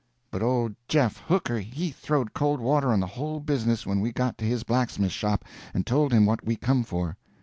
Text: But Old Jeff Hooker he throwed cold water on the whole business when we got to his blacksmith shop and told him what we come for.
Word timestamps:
But 0.31 0.41
Old 0.41 0.73
Jeff 0.87 1.17
Hooker 1.27 1.59
he 1.59 1.91
throwed 1.91 2.33
cold 2.33 2.59
water 2.59 2.91
on 2.91 2.99
the 3.01 3.05
whole 3.05 3.39
business 3.39 3.85
when 3.85 3.99
we 3.99 4.11
got 4.11 4.35
to 4.39 4.45
his 4.45 4.63
blacksmith 4.63 5.11
shop 5.11 5.45
and 5.75 5.85
told 5.85 6.11
him 6.11 6.25
what 6.25 6.43
we 6.43 6.55
come 6.55 6.81
for. 6.83 7.17